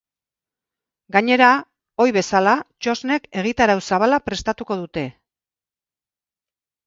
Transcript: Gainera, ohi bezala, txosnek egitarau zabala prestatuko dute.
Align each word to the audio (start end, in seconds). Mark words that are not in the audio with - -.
Gainera, 1.15 1.49
ohi 2.05 2.15
bezala, 2.15 2.55
txosnek 2.85 3.27
egitarau 3.41 3.77
zabala 3.91 4.19
prestatuko 4.29 4.79
dute. 4.83 5.03